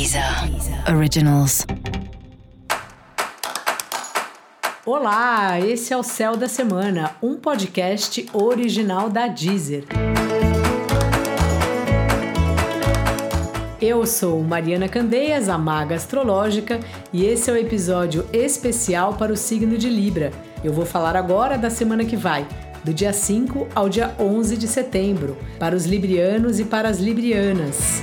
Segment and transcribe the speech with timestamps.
[0.00, 0.24] Deezer
[0.96, 1.66] Originals.
[4.86, 9.84] Olá, esse é o Céu da Semana, um podcast original da Deezer.
[13.78, 16.80] Eu sou Mariana Candeias, a maga astrológica,
[17.12, 20.30] e esse é o episódio especial para o signo de Libra.
[20.64, 22.48] Eu vou falar agora da semana que vai,
[22.82, 28.02] do dia 5 ao dia 11 de setembro, para os librianos e para as librianas.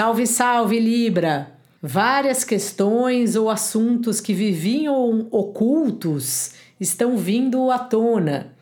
[0.00, 1.52] Salve, salve, Libra!
[1.82, 8.54] Várias questões ou assuntos que viviam ocultos estão vindo à tona.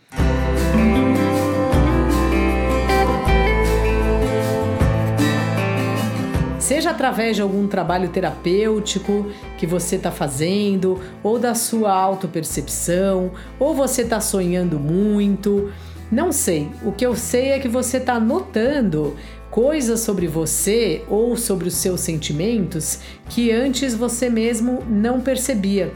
[6.59, 13.31] Seja através de algum trabalho terapêutico que você está fazendo, ou da sua autopercepção,
[13.61, 15.71] ou você está sonhando muito.
[16.11, 16.71] Não sei.
[16.83, 19.15] O que eu sei é que você está notando
[19.51, 25.93] coisas sobre você ou sobre os seus sentimentos que antes você mesmo não percebia.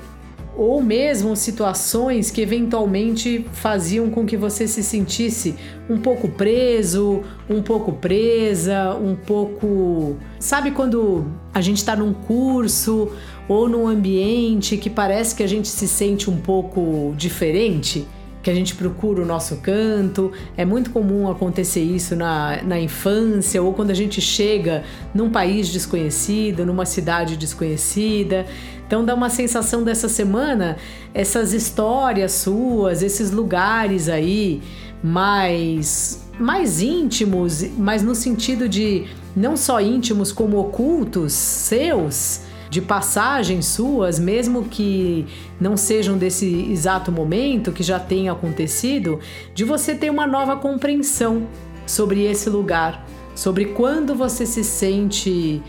[0.55, 5.55] Ou mesmo situações que eventualmente faziam com que você se sentisse
[5.89, 10.19] um pouco preso, um pouco presa, um pouco.
[10.39, 13.13] Sabe quando a gente está num curso
[13.49, 18.07] ou num ambiente que parece que a gente se sente um pouco diferente?
[18.43, 20.33] Que a gente procura o nosso canto.
[20.57, 24.83] É muito comum acontecer isso na, na infância ou quando a gente chega
[25.15, 28.47] num país desconhecido, numa cidade desconhecida.
[28.87, 30.77] Então dá uma sensação dessa semana,
[31.15, 34.61] essas histórias suas, esses lugares aí
[35.03, 42.41] mais mais íntimos, mas no sentido de não só íntimos como ocultos seus
[42.73, 45.27] de passagens suas, mesmo que
[45.61, 49.21] não sejam desse exato momento, que já tenha acontecido,
[49.55, 51.49] de você ter uma nova compreensão
[51.87, 55.63] sobre esse lugar, sobre quando você se sente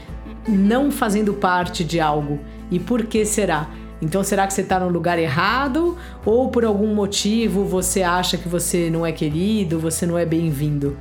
[0.48, 2.40] não fazendo parte de algo
[2.72, 3.70] e por que será.
[4.02, 8.48] Então, será que você está no lugar errado ou por algum motivo você acha que
[8.48, 10.96] você não é querido, você não é bem-vindo?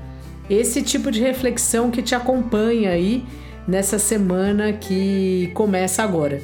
[0.51, 3.25] Esse tipo de reflexão que te acompanha aí
[3.67, 6.41] nessa semana que começa agora.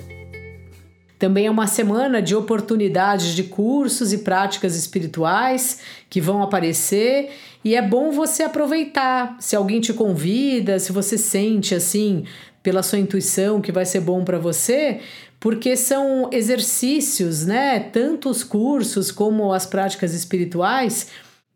[1.19, 7.31] Também é uma semana de oportunidades de cursos e práticas espirituais que vão aparecer
[7.65, 9.37] e é bom você aproveitar.
[9.41, 12.25] Se alguém te convida, se você sente assim
[12.63, 15.01] pela sua intuição que vai ser bom para você,
[15.41, 17.81] porque são exercícios, né?
[17.81, 21.09] Tanto os cursos como as práticas espirituais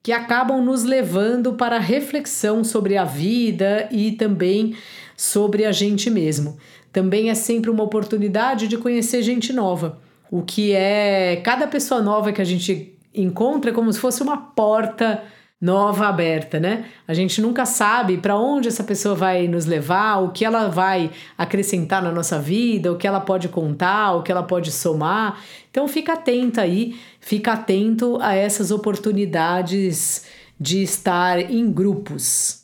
[0.02, 4.74] que acabam nos levando para reflexão sobre a vida e também
[5.22, 6.56] sobre a gente mesmo.
[6.92, 10.00] Também é sempre uma oportunidade de conhecer gente nova.
[10.28, 14.36] O que é cada pessoa nova que a gente encontra é como se fosse uma
[14.36, 15.22] porta
[15.60, 16.86] nova aberta, né?
[17.06, 21.12] A gente nunca sabe para onde essa pessoa vai nos levar, o que ela vai
[21.38, 25.40] acrescentar na nossa vida, o que ela pode contar, o que ela pode somar.
[25.70, 30.26] Então fica atenta aí, fica atento a essas oportunidades
[30.58, 32.61] de estar em grupos.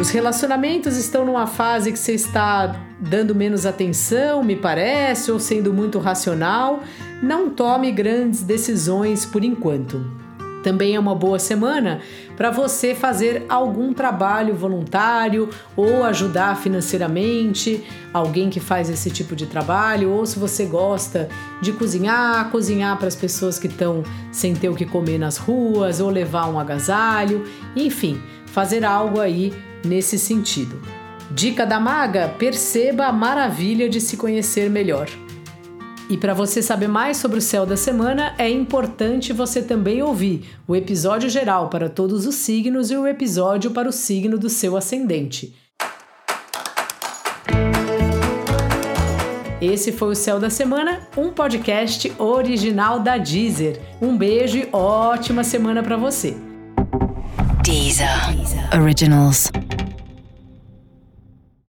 [0.00, 5.74] Os relacionamentos estão numa fase que você está dando menos atenção, me parece, ou sendo
[5.74, 6.82] muito racional.
[7.22, 10.02] Não tome grandes decisões por enquanto.
[10.62, 12.00] Também é uma boa semana
[12.34, 19.44] para você fazer algum trabalho voluntário ou ajudar financeiramente alguém que faz esse tipo de
[19.44, 21.28] trabalho, ou se você gosta
[21.60, 26.00] de cozinhar, cozinhar para as pessoas que estão sem ter o que comer nas ruas,
[26.00, 27.44] ou levar um agasalho,
[27.76, 29.52] enfim, fazer algo aí
[29.84, 30.80] nesse sentido.
[31.30, 35.08] Dica da maga: perceba a maravilha de se conhecer melhor.
[36.10, 40.44] E para você saber mais sobre o céu da semana, é importante você também ouvir
[40.66, 44.76] o episódio geral para todos os signos e o episódio para o signo do seu
[44.76, 45.54] ascendente.
[49.60, 53.78] Esse foi o Céu da Semana, um podcast original da Deezer.
[54.00, 56.34] Um beijo e ótima semana para você.
[57.62, 58.08] Deezer.
[58.74, 59.50] Originals.